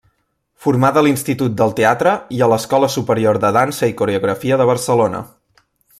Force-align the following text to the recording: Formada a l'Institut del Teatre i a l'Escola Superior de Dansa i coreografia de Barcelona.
Formada 0.67 1.01
a 1.01 1.05
l'Institut 1.07 1.55
del 1.59 1.75
Teatre 1.79 2.13
i 2.37 2.41
a 2.45 2.49
l'Escola 2.53 2.91
Superior 2.97 3.41
de 3.45 3.53
Dansa 3.59 3.91
i 3.93 3.95
coreografia 4.01 4.59
de 4.63 4.69
Barcelona. 4.71 5.21